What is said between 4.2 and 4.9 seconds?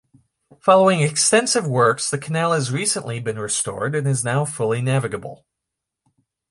now fully